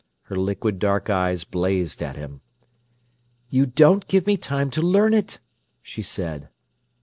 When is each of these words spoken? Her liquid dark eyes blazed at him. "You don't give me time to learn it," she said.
Her 0.23 0.35
liquid 0.35 0.79
dark 0.79 1.11
eyes 1.11 1.43
blazed 1.43 2.01
at 2.01 2.15
him. 2.15 2.41
"You 3.51 3.67
don't 3.67 4.07
give 4.07 4.25
me 4.25 4.35
time 4.35 4.71
to 4.71 4.81
learn 4.81 5.13
it," 5.13 5.39
she 5.83 6.01
said. 6.01 6.49